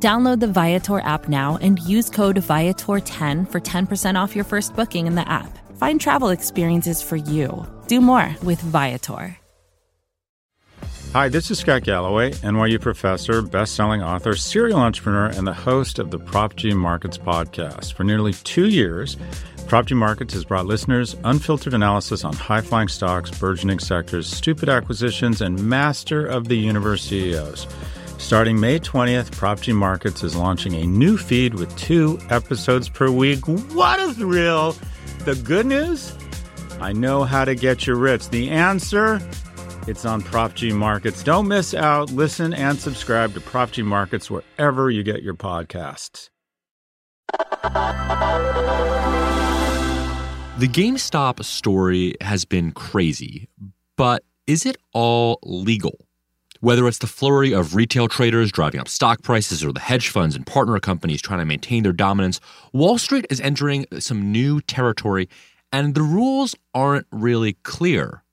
Download 0.00 0.38
the 0.38 0.46
Viator 0.46 1.00
app 1.00 1.28
now 1.28 1.58
and 1.60 1.80
use 1.80 2.08
code 2.08 2.36
Viator10 2.36 3.50
for 3.50 3.60
10% 3.60 4.14
off 4.14 4.36
your 4.36 4.44
first 4.44 4.76
booking 4.76 5.08
in 5.08 5.16
the 5.16 5.28
app. 5.28 5.58
Find 5.76 6.00
travel 6.00 6.28
experiences 6.28 7.02
for 7.02 7.16
you. 7.16 7.66
Do 7.88 8.00
more 8.00 8.36
with 8.44 8.60
Viator. 8.60 9.36
Hi, 11.14 11.28
this 11.28 11.50
is 11.50 11.58
Scott 11.58 11.82
Galloway, 11.82 12.32
NYU 12.32 12.80
professor, 12.80 13.40
best-selling 13.42 14.02
author, 14.02 14.36
serial 14.36 14.78
entrepreneur, 14.78 15.26
and 15.26 15.46
the 15.46 15.54
host 15.54 15.98
of 15.98 16.10
the 16.10 16.18
Prop 16.18 16.54
G 16.54 16.74
Markets 16.74 17.16
podcast. 17.16 17.94
For 17.94 18.04
nearly 18.04 18.34
two 18.34 18.68
years, 18.68 19.16
Prop 19.66 19.86
G 19.86 19.94
Markets 19.94 20.34
has 20.34 20.44
brought 20.44 20.66
listeners 20.66 21.16
unfiltered 21.24 21.74
analysis 21.74 22.24
on 22.24 22.34
high-flying 22.34 22.88
stocks, 22.88 23.30
burgeoning 23.30 23.78
sectors, 23.78 24.28
stupid 24.28 24.68
acquisitions, 24.68 25.40
and 25.40 25.60
master 25.66 26.24
of 26.24 26.46
the 26.48 26.56
universe 26.56 27.02
CEOs. 27.04 27.66
Starting 28.18 28.58
May 28.60 28.78
20th, 28.80 29.30
Prop 29.32 29.60
G 29.60 29.72
Markets 29.72 30.22
is 30.22 30.36
launching 30.36 30.74
a 30.74 30.84
new 30.84 31.16
feed 31.16 31.54
with 31.54 31.74
two 31.78 32.18
episodes 32.30 32.88
per 32.88 33.10
week. 33.10 33.46
What 33.46 34.00
a 34.00 34.12
thrill! 34.12 34.76
The 35.20 35.36
good 35.36 35.66
news? 35.66 36.14
I 36.80 36.92
know 36.92 37.22
how 37.24 37.44
to 37.44 37.54
get 37.54 37.86
you 37.86 37.94
rich. 37.94 38.28
The 38.28 38.50
answer? 38.50 39.20
It's 39.86 40.04
on 40.04 40.20
Prop 40.20 40.54
G 40.54 40.72
Markets. 40.72 41.22
Don't 41.22 41.48
miss 41.48 41.74
out. 41.74 42.10
Listen 42.10 42.52
and 42.52 42.78
subscribe 42.78 43.34
to 43.34 43.40
Prop 43.40 43.70
G 43.70 43.82
Markets 43.82 44.30
wherever 44.30 44.90
you 44.90 45.02
get 45.02 45.22
your 45.22 45.34
podcasts. 45.34 46.28
The 50.58 50.68
GameStop 50.68 51.44
story 51.44 52.14
has 52.20 52.44
been 52.44 52.72
crazy, 52.72 53.48
but 53.96 54.24
is 54.48 54.66
it 54.66 54.76
all 54.92 55.38
legal? 55.44 56.07
Whether 56.60 56.88
it's 56.88 56.98
the 56.98 57.06
flurry 57.06 57.52
of 57.52 57.76
retail 57.76 58.08
traders 58.08 58.50
driving 58.50 58.80
up 58.80 58.88
stock 58.88 59.22
prices 59.22 59.62
or 59.62 59.72
the 59.72 59.78
hedge 59.78 60.08
funds 60.08 60.34
and 60.34 60.44
partner 60.44 60.80
companies 60.80 61.22
trying 61.22 61.38
to 61.38 61.44
maintain 61.44 61.84
their 61.84 61.92
dominance, 61.92 62.40
Wall 62.72 62.98
Street 62.98 63.26
is 63.30 63.40
entering 63.40 63.86
some 64.00 64.32
new 64.32 64.60
territory 64.62 65.28
and 65.70 65.94
the 65.94 66.02
rules 66.02 66.56
aren't 66.74 67.06
really 67.12 67.52
clear. 67.62 68.24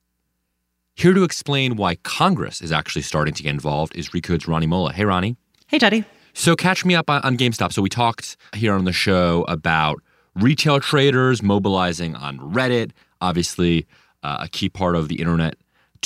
Here 0.96 1.14
to 1.14 1.22
explain 1.22 1.76
why 1.76 1.96
Congress 1.96 2.60
is 2.60 2.72
actually 2.72 3.02
starting 3.02 3.34
to 3.34 3.44
get 3.44 3.50
involved 3.50 3.94
is 3.94 4.12
Recode's 4.12 4.48
Rani 4.48 4.66
Molla. 4.66 4.92
Hey, 4.92 5.04
Rani. 5.04 5.36
Hey, 5.68 5.78
Teddy. 5.78 6.04
So, 6.32 6.56
catch 6.56 6.84
me 6.84 6.96
up 6.96 7.08
on, 7.08 7.22
on 7.22 7.36
GameStop. 7.36 7.72
So, 7.72 7.80
we 7.80 7.88
talked 7.88 8.36
here 8.54 8.72
on 8.72 8.86
the 8.86 8.92
show 8.92 9.44
about 9.46 9.98
retail 10.34 10.80
traders 10.80 11.42
mobilizing 11.42 12.16
on 12.16 12.38
Reddit, 12.38 12.92
obviously, 13.20 13.86
uh, 14.22 14.38
a 14.40 14.48
key 14.48 14.68
part 14.68 14.96
of 14.96 15.08
the 15.08 15.16
internet 15.16 15.56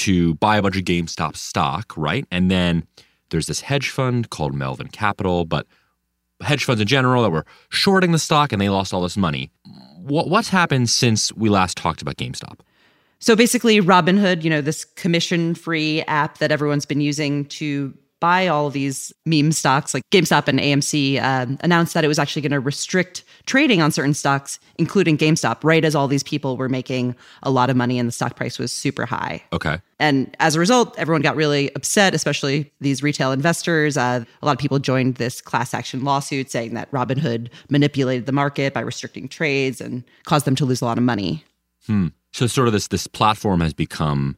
to 0.01 0.35
buy 0.37 0.57
a 0.57 0.63
bunch 0.63 0.77
of 0.77 0.85
GameStop 0.85 1.37
stock, 1.37 1.93
right? 1.97 2.25
And 2.31 2.51
then 2.51 2.85
there's 3.31 3.47
this 3.47 3.61
hedge 3.61 3.91
fund 3.91 4.31
called 4.31 4.55
Melvin 4.55 4.89
Capital, 4.89 5.45
but 5.45 5.67
hedge 6.43 6.65
funds 6.65 6.81
in 6.81 6.87
general 6.87 7.23
that 7.23 7.31
were 7.31 7.45
shorting 7.69 8.13
the 8.13 8.19
stock 8.19 8.53
and 8.53 8.61
they 8.61 8.69
lost 8.69 8.95
all 8.95 9.03
this 9.03 9.17
money. 9.17 9.51
What, 9.99 10.29
what's 10.29 10.49
happened 10.49 10.89
since 10.89 11.33
we 11.35 11.49
last 11.49 11.77
talked 11.77 12.03
about 12.03 12.17
GameStop? 12.17 12.61
So 13.19 13.37
basically, 13.37 13.81
Robinhood, 13.81 14.43
you 14.43 14.49
know, 14.49 14.63
this 14.63 14.85
commission 14.85 15.55
free 15.55 16.03
app 16.03 16.39
that 16.39 16.51
everyone's 16.51 16.87
been 16.87 17.03
using 17.03 17.45
to 17.47 17.93
buy 18.21 18.47
all 18.47 18.71
these 18.71 19.13
meme 19.27 19.53
stocks 19.53 19.95
like 19.95 20.03
GameStop 20.11 20.47
and 20.47 20.61
AMC, 20.61 21.21
um, 21.23 21.59
announced 21.63 21.95
that 21.95 22.05
it 22.05 22.09
was 22.09 22.19
actually 22.19 22.43
going 22.43 22.53
to 22.53 22.61
restrict 22.61 23.25
trading 23.47 23.83
on 23.83 23.91
certain 23.91 24.15
stocks, 24.15 24.59
including 24.77 25.19
GameStop, 25.19 25.65
right 25.65 25.85
as 25.85 25.95
all 25.95 26.07
these 26.07 26.23
people 26.23 26.57
were 26.57 26.69
making 26.69 27.17
a 27.43 27.51
lot 27.51 27.71
of 27.71 27.77
money 27.77 27.99
and 27.99 28.07
the 28.07 28.13
stock 28.13 28.37
price 28.37 28.59
was 28.59 28.71
super 28.71 29.07
high. 29.07 29.43
Okay. 29.53 29.79
And 29.99 30.35
as 30.39 30.55
a 30.55 30.61
result, 30.61 30.95
everyone 30.99 31.23
got 31.23 31.37
really 31.37 31.75
upset, 31.75 32.15
especially 32.15 32.73
these 32.81 33.03
retail 33.03 33.33
investors. 33.33 33.97
Uh, 33.97 34.25
a 34.43 34.47
lot 34.47 34.53
of 34.53 34.59
people 34.59 34.79
joined 34.79 35.17
this 35.17 35.41
class 35.41 35.75
action 35.75 36.05
lawsuit 36.05 36.51
saying 36.51 36.75
that 36.75 36.91
Robinhood 36.91 37.49
manipulated 37.69 38.27
the 38.27 38.33
market 38.33 38.73
by 38.73 38.81
restricting 38.81 39.29
trades 39.29 39.81
and 39.81 40.05
caused 40.25 40.47
them 40.47 40.55
to 40.57 40.65
lose 40.65 40.81
a 40.81 40.85
lot 40.85 40.99
of 40.99 41.05
money. 41.05 41.45
Hmm. 41.87 42.09
So 42.33 42.47
sort 42.47 42.69
of 42.69 42.73
this 42.73 42.89
this 42.89 43.07
platform 43.07 43.61
has 43.61 43.75
become 43.75 44.37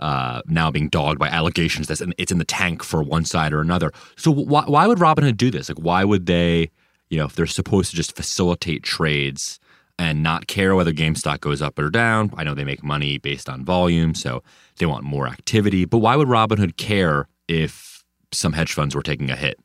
uh, 0.00 0.42
now 0.46 0.70
being 0.70 0.88
dogged 0.88 1.18
by 1.18 1.28
allegations 1.28 1.86
that 1.88 2.00
it's 2.18 2.32
in 2.32 2.38
the 2.38 2.44
tank 2.44 2.82
for 2.82 3.02
one 3.02 3.24
side 3.24 3.52
or 3.52 3.60
another. 3.60 3.92
So 4.16 4.30
why 4.32 4.64
why 4.66 4.86
would 4.86 4.98
Robinhood 4.98 5.36
do 5.36 5.50
this? 5.50 5.68
Like 5.68 5.78
why 5.78 6.04
would 6.04 6.26
they, 6.26 6.70
you 7.10 7.18
know, 7.18 7.26
if 7.26 7.34
they're 7.36 7.46
supposed 7.46 7.90
to 7.90 7.96
just 7.96 8.16
facilitate 8.16 8.82
trades 8.82 9.60
and 9.98 10.22
not 10.22 10.46
care 10.46 10.74
whether 10.74 10.92
GameStop 10.92 11.40
goes 11.40 11.60
up 11.62 11.78
or 11.78 11.90
down? 11.90 12.32
I 12.36 12.44
know 12.44 12.54
they 12.54 12.64
make 12.64 12.82
money 12.82 13.18
based 13.18 13.48
on 13.48 13.64
volume, 13.64 14.14
so 14.14 14.42
they 14.78 14.86
want 14.86 15.04
more 15.04 15.28
activity. 15.28 15.84
But 15.84 15.98
why 15.98 16.16
would 16.16 16.28
Robinhood 16.28 16.76
care 16.76 17.28
if 17.46 18.04
some 18.32 18.54
hedge 18.54 18.72
funds 18.72 18.94
were 18.94 19.02
taking 19.02 19.30
a 19.30 19.36
hit? 19.36 19.58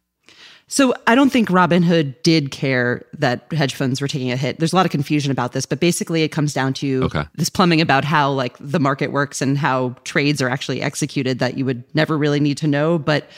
So 0.67 0.95
I 1.05 1.13
don't 1.13 1.31
think 1.31 1.49
Robinhood 1.49 2.15
did 2.23 2.49
care 2.49 3.05
that 3.13 3.45
hedge 3.53 3.75
funds 3.75 4.01
were 4.01 4.07
taking 4.07 4.31
a 4.31 4.35
hit. 4.35 4.57
There's 4.57 4.73
a 4.73 4.75
lot 4.75 4.85
of 4.85 4.91
confusion 4.91 5.31
about 5.31 5.51
this, 5.51 5.65
but 5.65 5.79
basically 5.79 6.23
it 6.23 6.29
comes 6.29 6.53
down 6.53 6.73
to 6.75 7.03
okay. 7.03 7.23
this 7.35 7.49
plumbing 7.49 7.81
about 7.81 8.03
how 8.03 8.31
like 8.31 8.57
the 8.59 8.79
market 8.79 9.11
works 9.11 9.41
and 9.41 9.59
how 9.59 9.95
trades 10.05 10.41
are 10.41 10.49
actually 10.49 10.81
executed 10.81 11.37
that 11.37 11.57
you 11.57 11.65
would 11.65 11.83
never 11.93 12.17
really 12.17 12.39
need 12.39 12.57
to 12.57 12.67
know. 12.67 12.97
But 12.97 13.29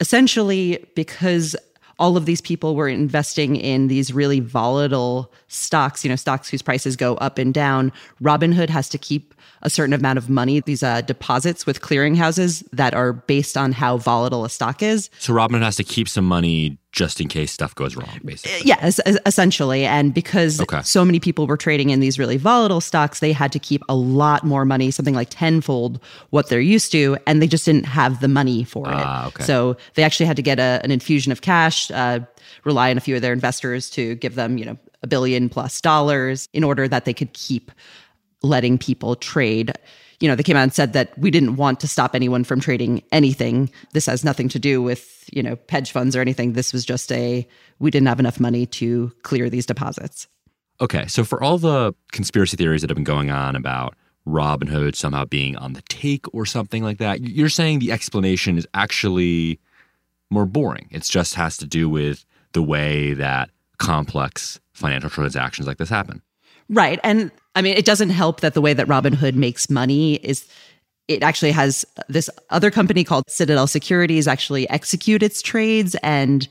essentially, 0.00 0.84
because 0.96 1.54
all 2.00 2.16
of 2.16 2.26
these 2.26 2.40
people 2.40 2.74
were 2.74 2.88
investing 2.88 3.54
in 3.54 3.86
these 3.86 4.12
really 4.12 4.40
volatile 4.40 5.32
stocks, 5.46 6.04
you 6.04 6.10
know, 6.10 6.16
stocks 6.16 6.48
whose 6.48 6.62
prices 6.62 6.96
go 6.96 7.14
up 7.16 7.38
and 7.38 7.54
down, 7.54 7.92
Robinhood 8.20 8.68
has 8.68 8.88
to 8.88 8.98
keep 8.98 9.32
a 9.64 9.70
certain 9.70 9.94
amount 9.94 10.18
of 10.18 10.28
money, 10.28 10.60
these 10.60 10.82
uh, 10.82 11.00
deposits 11.00 11.66
with 11.66 11.80
clearinghouses 11.80 12.62
that 12.72 12.94
are 12.94 13.12
based 13.12 13.56
on 13.56 13.72
how 13.72 13.96
volatile 13.96 14.44
a 14.44 14.50
stock 14.50 14.82
is. 14.82 15.08
So 15.18 15.32
Robinhood 15.32 15.62
has 15.62 15.76
to 15.76 15.84
keep 15.84 16.08
some 16.08 16.26
money 16.26 16.78
just 16.92 17.20
in 17.20 17.26
case 17.26 17.50
stuff 17.50 17.74
goes 17.74 17.96
wrong, 17.96 18.20
basically. 18.24 18.68
Yeah, 18.68 18.90
essentially. 19.26 19.84
And 19.84 20.14
because 20.14 20.60
okay. 20.60 20.80
so 20.82 21.04
many 21.04 21.18
people 21.18 21.46
were 21.46 21.56
trading 21.56 21.90
in 21.90 21.98
these 21.98 22.20
really 22.20 22.36
volatile 22.36 22.80
stocks, 22.80 23.18
they 23.18 23.32
had 23.32 23.50
to 23.52 23.58
keep 23.58 23.82
a 23.88 23.96
lot 23.96 24.44
more 24.44 24.64
money, 24.64 24.92
something 24.92 25.14
like 25.14 25.28
tenfold 25.30 25.98
what 26.30 26.48
they're 26.48 26.60
used 26.60 26.92
to, 26.92 27.16
and 27.26 27.42
they 27.42 27.48
just 27.48 27.64
didn't 27.64 27.86
have 27.86 28.20
the 28.20 28.28
money 28.28 28.62
for 28.62 28.88
it. 28.88 28.94
Uh, 28.94 29.24
okay. 29.26 29.42
So 29.42 29.76
they 29.94 30.04
actually 30.04 30.26
had 30.26 30.36
to 30.36 30.42
get 30.42 30.60
a, 30.60 30.80
an 30.84 30.92
infusion 30.92 31.32
of 31.32 31.40
cash, 31.40 31.90
uh, 31.90 32.20
rely 32.64 32.90
on 32.90 32.96
a 32.96 33.00
few 33.00 33.16
of 33.16 33.22
their 33.22 33.32
investors 33.32 33.90
to 33.90 34.14
give 34.16 34.36
them, 34.36 34.56
you 34.56 34.64
know, 34.64 34.78
a 35.02 35.06
billion 35.06 35.48
plus 35.48 35.80
dollars 35.80 36.48
in 36.52 36.64
order 36.64 36.88
that 36.88 37.04
they 37.04 37.12
could 37.12 37.32
keep 37.32 37.70
letting 38.44 38.78
people 38.78 39.16
trade. 39.16 39.72
You 40.20 40.28
know, 40.28 40.36
they 40.36 40.42
came 40.42 40.56
out 40.56 40.62
and 40.62 40.72
said 40.72 40.92
that 40.92 41.16
we 41.18 41.30
didn't 41.30 41.56
want 41.56 41.80
to 41.80 41.88
stop 41.88 42.14
anyone 42.14 42.44
from 42.44 42.60
trading 42.60 43.02
anything. 43.10 43.70
This 43.92 44.06
has 44.06 44.24
nothing 44.24 44.48
to 44.50 44.58
do 44.58 44.80
with, 44.80 45.28
you 45.32 45.42
know, 45.42 45.58
hedge 45.68 45.90
funds 45.90 46.14
or 46.14 46.20
anything. 46.20 46.52
This 46.52 46.72
was 46.72 46.84
just 46.84 47.10
a 47.10 47.46
we 47.78 47.90
didn't 47.90 48.08
have 48.08 48.20
enough 48.20 48.38
money 48.38 48.66
to 48.66 49.12
clear 49.22 49.50
these 49.50 49.66
deposits. 49.66 50.28
Okay. 50.80 51.06
So 51.06 51.24
for 51.24 51.42
all 51.42 51.58
the 51.58 51.94
conspiracy 52.12 52.56
theories 52.56 52.82
that 52.82 52.90
have 52.90 52.96
been 52.96 53.04
going 53.04 53.30
on 53.30 53.56
about 53.56 53.94
Robinhood 54.26 54.94
somehow 54.94 55.24
being 55.24 55.56
on 55.56 55.74
the 55.74 55.82
take 55.82 56.32
or 56.34 56.46
something 56.46 56.82
like 56.82 56.98
that, 56.98 57.20
you're 57.20 57.48
saying 57.48 57.78
the 57.78 57.92
explanation 57.92 58.56
is 58.56 58.66
actually 58.74 59.60
more 60.30 60.46
boring. 60.46 60.88
It 60.90 61.02
just 61.02 61.34
has 61.34 61.56
to 61.58 61.66
do 61.66 61.88
with 61.88 62.24
the 62.52 62.62
way 62.62 63.14
that 63.14 63.50
complex 63.78 64.60
financial 64.72 65.10
transactions 65.10 65.66
like 65.66 65.78
this 65.78 65.88
happen. 65.88 66.22
Right. 66.68 66.98
And 67.02 67.30
I 67.54 67.62
mean, 67.62 67.76
it 67.76 67.84
doesn't 67.84 68.10
help 68.10 68.40
that 68.40 68.54
the 68.54 68.60
way 68.60 68.72
that 68.74 68.86
Robinhood 68.86 69.34
makes 69.34 69.70
money 69.70 70.14
is 70.16 70.46
it 71.08 71.22
actually 71.22 71.52
has 71.52 71.84
this 72.08 72.30
other 72.50 72.70
company 72.70 73.04
called 73.04 73.24
Citadel 73.28 73.66
Securities 73.66 74.26
actually 74.26 74.68
execute 74.70 75.22
its 75.22 75.42
trades 75.42 75.94
and 76.02 76.48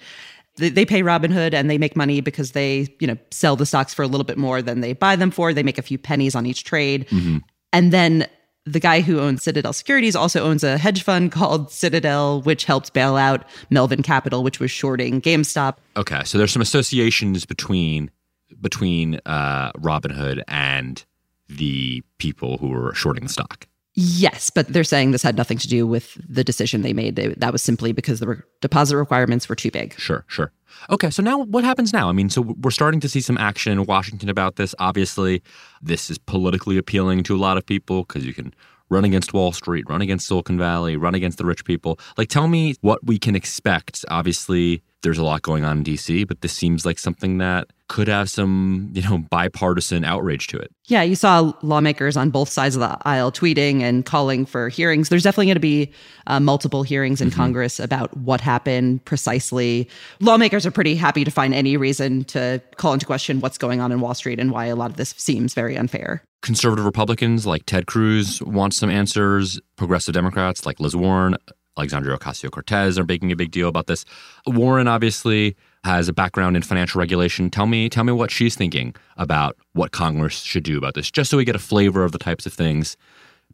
they 0.57 0.86
pay 0.86 1.01
Robinhood 1.01 1.56
and 1.56 1.68
they 1.68 1.80
make 1.80 1.95
money 1.95 2.21
because 2.21 2.51
they, 2.51 2.88
you 3.00 3.07
know, 3.07 3.18
sell 3.31 3.56
the 3.56 3.65
stocks 3.65 3.92
for 3.92 4.04
a 4.04 4.07
little 4.07 4.24
bit 4.24 4.38
more 4.38 4.62
than 4.62 4.81
they 4.81 4.94
buy 4.94 5.15
them 5.15 5.31
for. 5.31 5.51
They 5.51 5.63
make 5.63 5.80
a 5.80 5.81
few 5.81 5.98
pennies 5.98 6.36
on 6.36 6.45
each 6.45 6.63
trade. 6.63 7.07
Mm-hmm. 7.07 7.38
And 7.71 7.92
then 7.92 8.27
the 8.65 8.80
guy 8.80 9.01
who 9.01 9.19
owns 9.19 9.42
Citadel 9.42 9.74
Securities 9.74 10.15
also 10.15 10.44
owns 10.44 10.63
a 10.63 10.77
hedge 10.77 11.01
fund 11.01 11.31
called 11.31 11.71
Citadel, 11.71 12.42
which 12.44 12.65
helped 12.65 12.94
bail 12.94 13.15
out 13.15 13.45
Melvin 13.71 14.04
Capital, 14.04 14.44
which 14.44 14.60
was 14.60 14.69
shorting 14.69 15.21
GameStop. 15.21 15.77
Okay, 15.98 16.24
so 16.24 16.38
there's 16.38 16.51
some 16.51 16.62
associations 16.62 17.45
between 17.45 18.12
between 18.61 19.19
uh, 19.25 19.71
Robinhood 19.73 20.41
and 20.47 21.03
the 21.47 22.03
people 22.17 22.57
who 22.57 22.69
were 22.69 22.94
shorting 22.94 23.23
the 23.23 23.29
stock. 23.29 23.67
Yes, 23.95 24.50
but 24.50 24.67
they're 24.67 24.83
saying 24.83 25.11
this 25.11 25.21
had 25.21 25.38
nothing 25.38 25.59
to 25.59 25.67
do 25.67 25.85
with 25.85 26.17
the 26.27 26.44
decision 26.44 26.81
they 26.81 26.94
made. 26.94 27.15
They, 27.15 27.27
that 27.27 27.51
was 27.51 27.61
simply 27.61 27.91
because 27.91 28.19
the 28.19 28.27
re- 28.27 28.38
deposit 28.59 28.97
requirements 28.97 29.47
were 29.47 29.55
too 29.55 29.69
big. 29.69 29.94
Sure, 30.00 30.25
sure. 30.27 30.51
Okay, 30.89 31.11
so 31.11 31.21
now 31.21 31.38
what 31.38 31.63
happens 31.63 31.94
now? 31.94 32.09
I 32.09 32.11
mean, 32.11 32.29
so 32.29 32.41
we're 32.41 32.71
starting 32.71 33.00
to 33.01 33.09
see 33.09 33.21
some 33.21 33.38
action 33.38 33.71
in 33.71 33.85
Washington 33.85 34.29
about 34.29 34.55
this. 34.55 34.73
Obviously, 34.79 35.44
this 35.79 36.09
is 36.09 36.17
politically 36.17 36.77
appealing 36.79 37.21
to 37.23 37.35
a 37.35 37.38
lot 37.38 37.57
of 37.57 37.65
people 37.67 38.03
because 38.03 38.25
you 38.25 38.33
can 38.33 38.51
run 38.89 39.05
against 39.05 39.31
Wall 39.31 39.51
Street, 39.51 39.85
run 39.88 40.01
against 40.01 40.27
Silicon 40.27 40.57
Valley, 40.57 40.97
run 40.97 41.13
against 41.13 41.38
the 41.38 41.45
rich 41.45 41.63
people. 41.63 42.00
Like, 42.17 42.29
tell 42.29 42.47
me 42.47 42.75
what 42.81 43.03
we 43.05 43.19
can 43.19 43.35
expect. 43.35 44.03
Obviously, 44.09 44.81
there's 45.03 45.17
a 45.17 45.23
lot 45.23 45.41
going 45.41 45.63
on 45.63 45.79
in 45.79 45.83
DC, 45.83 46.27
but 46.27 46.41
this 46.41 46.53
seems 46.53 46.85
like 46.85 46.97
something 46.97 47.38
that 47.38 47.67
could 47.89 48.07
have 48.07 48.29
some, 48.29 48.89
you 48.94 49.01
know, 49.03 49.19
bipartisan 49.19 50.03
outrage 50.03 50.47
to 50.47 50.57
it. 50.57 50.71
Yeah, 50.85 51.03
you 51.03 51.15
saw 51.15 51.53
lawmakers 51.61 52.17
on 52.17 52.29
both 52.29 52.50
sides 52.50 52.75
of 52.75 52.79
the 52.79 52.97
aisle 53.07 53.31
tweeting 53.31 53.81
and 53.81 54.05
calling 54.05 54.45
for 54.45 54.69
hearings. 54.69 55.09
There's 55.09 55.23
definitely 55.23 55.47
going 55.47 55.55
to 55.55 55.59
be 55.59 55.91
uh, 56.25 56.39
multiple 56.39 56.83
hearings 56.83 57.21
in 57.21 57.29
mm-hmm. 57.29 57.39
Congress 57.39 57.79
about 57.79 58.15
what 58.17 58.41
happened 58.41 59.03
precisely. 59.05 59.88
Lawmakers 60.21 60.65
are 60.65 60.71
pretty 60.71 60.95
happy 60.95 61.23
to 61.23 61.31
find 61.31 61.53
any 61.53 61.77
reason 61.77 62.23
to 62.25 62.61
call 62.77 62.94
into 62.94 63.05
question 63.05 63.41
what's 63.41 63.57
going 63.57 63.81
on 63.81 63.91
in 63.91 64.00
Wall 64.00 64.15
Street 64.15 64.39
and 64.39 64.51
why 64.51 64.65
a 64.65 64.75
lot 64.75 64.89
of 64.89 64.97
this 64.97 65.13
seems 65.17 65.53
very 65.53 65.77
unfair. 65.77 66.23
Conservative 66.41 66.85
Republicans 66.85 67.45
like 67.45 67.65
Ted 67.65 67.85
Cruz 67.85 68.41
want 68.41 68.73
some 68.73 68.89
answers. 68.89 69.59
Progressive 69.75 70.13
Democrats 70.13 70.65
like 70.65 70.79
Liz 70.79 70.95
Warren 70.95 71.38
Alexandria 71.78 72.18
Ocasio 72.18 72.52
Cortez 72.52 73.00
are 73.00 73.06
making 73.06 73.31
a 73.31 73.36
big 73.36 73.52
deal 73.52 73.68
about 73.68 73.88
this. 73.88 74.06
Warren 74.46 74.88
obviously 74.88 75.56
has 75.84 76.08
a 76.08 76.14
background 76.14 76.56
in 76.56 76.62
financial 76.62 77.00
regulation. 77.00 77.50
Tell 77.50 77.66
me, 77.66 77.90
tell 77.90 78.04
me 78.04 78.14
what 78.14 78.31
she's 78.31 78.56
thinking 78.56 78.96
about 79.18 79.58
what 79.74 79.92
Congress 79.92 80.40
should 80.42 80.64
do 80.64 80.78
about 80.78 80.94
this, 80.94 81.12
just 81.12 81.30
so 81.30 81.38
we 81.38 81.46
get 81.46 81.56
a 81.56 81.60
flavor 81.60 82.04
of 82.04 82.12
the 82.12 82.20
types 82.20 82.46
of 82.46 82.54
things 82.54 82.96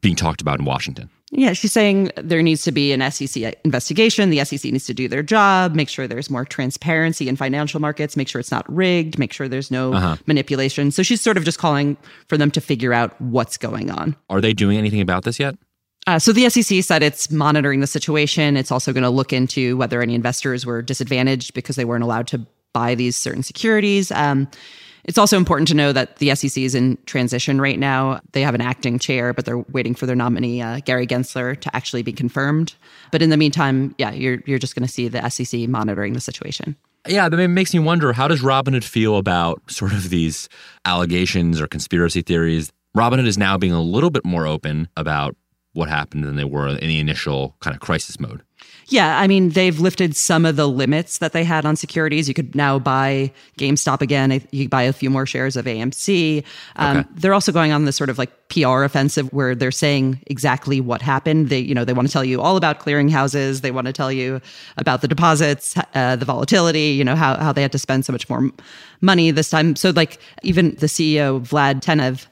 being 0.02 0.16
talked 0.16 0.42
about 0.42 0.60
in 0.60 0.66
Washington. 0.66 1.10
Yeah, 1.32 1.54
she's 1.54 1.72
saying 1.72 2.12
there 2.16 2.42
needs 2.42 2.64
to 2.64 2.72
be 2.72 2.92
an 2.92 3.12
SEC 3.12 3.54
investigation. 3.64 4.32
The 4.32 4.44
SEC 4.46 4.72
needs 4.72 4.86
to 4.88 4.94
do 4.94 5.08
their 5.08 5.22
job, 5.22 5.76
make 5.76 5.88
sure 5.88 6.08
there's 6.08 6.30
more 6.30 6.44
transparency 6.44 7.28
in 7.28 7.36
financial 7.36 7.80
markets, 7.80 8.18
make 8.18 8.28
sure 8.28 8.40
it's 8.40 8.52
not 8.52 8.66
rigged, 8.74 9.20
make 9.20 9.32
sure 9.32 9.48
there's 9.48 9.70
no 9.70 9.94
uh-huh. 9.94 10.18
manipulation. 10.26 10.90
So 10.90 11.04
she's 11.04 11.22
sort 11.22 11.38
of 11.38 11.44
just 11.44 11.60
calling 11.60 11.98
for 12.28 12.38
them 12.38 12.50
to 12.52 12.62
figure 12.62 12.94
out 12.94 13.20
what's 13.22 13.58
going 13.58 13.92
on. 13.92 14.16
Are 14.30 14.42
they 14.42 14.54
doing 14.54 14.78
anything 14.78 15.02
about 15.02 15.24
this 15.24 15.40
yet? 15.40 15.56
Uh, 16.10 16.18
so 16.18 16.34
the 16.34 16.50
SEC 16.50 16.84
said 16.84 17.04
it's 17.04 17.30
monitoring 17.30 17.82
the 17.82 17.88
situation. 17.88 18.58
It's 18.58 18.72
also 18.72 18.92
going 18.92 19.04
to 19.04 19.12
look 19.12 19.32
into 19.32 19.78
whether 19.78 20.02
any 20.02 20.16
investors 20.16 20.66
were 20.66 20.82
disadvantaged 20.82 21.54
because 21.54 21.76
they 21.76 21.86
weren't 21.86 22.04
allowed 22.04 22.26
to 22.30 22.48
buy 22.74 22.96
these 22.96 23.16
certain 23.16 23.44
securities. 23.44 24.12
Um, 24.14 24.48
it's 25.04 25.20
also 25.20 25.38
important 25.38 25.68
to 25.68 25.76
know 25.76 25.94
that 25.94 26.16
the 26.16 26.34
SEC 26.34 26.64
is 26.64 26.74
in 26.74 26.98
transition 27.06 27.62
right 27.62 27.78
now. 27.78 28.22
They 28.32 28.42
have 28.42 28.56
an 28.56 28.62
acting 28.62 28.98
chair, 28.98 29.36
but 29.36 29.46
they're 29.46 29.60
waiting 29.60 29.94
for 29.94 30.08
their 30.08 30.16
nominee, 30.16 30.64
uh, 30.64 30.80
Gary 30.84 31.06
Gensler, 31.06 31.60
to 31.62 31.76
actually 31.76 32.02
be 32.02 32.12
confirmed. 32.12 32.74
But 33.12 33.22
in 33.22 33.30
the 33.30 33.38
meantime, 33.38 33.94
yeah, 34.00 34.10
you're 34.12 34.40
you're 34.48 34.58
just 34.58 34.74
going 34.74 34.88
to 34.88 34.92
see 34.92 35.10
the 35.10 35.30
SEC 35.30 35.70
monitoring 35.70 36.14
the 36.14 36.22
situation. 36.22 36.76
Yeah, 37.08 37.28
it 37.28 37.48
makes 37.50 37.72
me 37.72 37.82
wonder 37.82 38.14
how 38.14 38.28
does 38.28 38.42
Robinhood 38.42 38.84
feel 38.84 39.18
about 39.18 39.62
sort 39.70 39.94
of 39.94 40.10
these 40.10 40.50
allegations 40.86 41.62
or 41.62 41.68
conspiracy 41.68 42.24
theories? 42.24 42.72
Robinhood 42.98 43.28
is 43.28 43.38
now 43.38 43.60
being 43.60 43.74
a 43.74 43.82
little 43.82 44.10
bit 44.10 44.26
more 44.26 44.48
open 44.48 44.88
about 44.98 45.36
what 45.74 45.90
happened 45.90 46.24
than 46.24 46.36
they 46.36 46.44
were 46.44 46.68
in 46.68 46.88
the 46.88 47.00
initial 47.00 47.56
kind 47.60 47.76
of 47.76 47.82
crisis 47.82 48.20
mode. 48.20 48.42
Yeah, 48.88 49.20
I 49.20 49.28
mean, 49.28 49.50
they've 49.50 49.80
lifted 49.80 50.16
some 50.16 50.46
of 50.46 50.56
the 50.56 50.68
limits 50.68 51.20
that 51.20 51.32
they 51.32 51.44
had 51.44 51.64
on 51.64 51.76
securities. 51.76 52.28
You 52.28 52.34
could 52.34 52.56
now 52.56 52.80
buy 52.80 53.32
GameStop 53.58 54.02
again. 54.02 54.42
You 54.52 54.68
buy 54.68 54.82
a 54.84 54.94
few 54.94 55.12
more 55.12 55.28
shares 55.28 55.56
of 55.56 55.66
AMC. 55.66 56.44
Um, 56.76 56.98
okay. 56.98 57.10
They're 57.14 57.36
also 57.36 57.52
going 57.52 57.72
on 57.72 57.86
this 57.86 57.96
sort 57.96 58.10
of 58.10 58.18
like 58.18 58.32
PR 58.50 58.84
offensive 58.84 59.32
where 59.32 59.54
they're 59.54 59.72
saying 59.72 60.20
exactly 60.26 60.82
what 60.82 61.04
happened. 61.04 61.50
They, 61.50 61.60
you 61.60 61.76
know, 61.76 61.86
they 61.86 61.94
want 61.94 62.08
to 62.08 62.12
tell 62.12 62.26
you 62.26 62.42
all 62.42 62.58
about 62.58 62.80
clearinghouses. 62.80 63.62
They 63.62 63.72
want 63.72 63.86
to 63.88 63.94
tell 63.94 64.12
you 64.12 64.42
about 64.78 65.02
the 65.02 65.08
deposits, 65.08 65.76
uh, 65.94 66.16
the 66.16 66.26
volatility. 66.26 66.90
You 66.90 67.04
know 67.04 67.16
how 67.16 67.38
how 67.38 67.54
they 67.54 67.62
had 67.62 67.72
to 67.74 67.80
spend 67.80 68.06
so 68.06 68.12
much 68.12 68.28
more 68.28 68.50
money 69.02 69.30
this 69.30 69.52
time. 69.52 69.76
So 69.76 69.92
like 69.92 70.20
even 70.42 70.72
the 70.76 70.88
CEO 70.88 71.42
Vlad 71.42 71.82
Tenev 71.82 72.26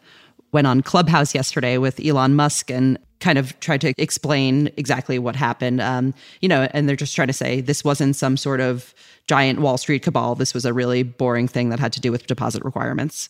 went 0.51 0.65
on 0.65 0.81
Clubhouse 0.81 1.35
yesterday 1.35 1.77
with 1.77 2.03
Elon 2.03 2.35
Musk 2.35 2.71
and 2.71 2.97
kind 3.19 3.37
of 3.37 3.59
tried 3.59 3.81
to 3.81 3.93
explain 3.97 4.69
exactly 4.77 5.19
what 5.19 5.35
happened. 5.35 5.81
Um, 5.81 6.13
you 6.41 6.49
know, 6.49 6.67
and 6.71 6.87
they're 6.87 6.95
just 6.95 7.15
trying 7.15 7.27
to 7.27 7.33
say 7.33 7.61
this 7.61 7.83
wasn't 7.83 8.15
some 8.15 8.37
sort 8.37 8.59
of 8.59 8.93
giant 9.27 9.59
Wall 9.59 9.77
Street 9.77 10.03
cabal. 10.03 10.35
This 10.35 10.53
was 10.53 10.65
a 10.65 10.73
really 10.73 11.03
boring 11.03 11.47
thing 11.47 11.69
that 11.69 11.79
had 11.79 11.93
to 11.93 12.01
do 12.01 12.11
with 12.11 12.27
deposit 12.27 12.63
requirements. 12.63 13.29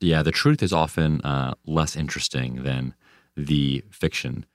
Yeah, 0.00 0.22
the 0.22 0.32
truth 0.32 0.62
is 0.62 0.72
often 0.72 1.20
uh, 1.22 1.54
less 1.66 1.96
interesting 1.96 2.64
than 2.64 2.94
the 3.36 3.84
fiction. 3.90 4.46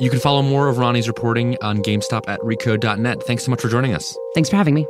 You 0.00 0.10
can 0.10 0.18
follow 0.18 0.42
more 0.42 0.68
of 0.68 0.78
Rani's 0.78 1.06
reporting 1.06 1.56
on 1.62 1.82
GameStop 1.82 2.28
at 2.28 2.40
recode.net. 2.40 3.22
Thanks 3.22 3.44
so 3.44 3.50
much 3.50 3.60
for 3.60 3.68
joining 3.68 3.94
us. 3.94 4.16
Thanks 4.34 4.48
for 4.48 4.56
having 4.56 4.74
me. 4.74 4.86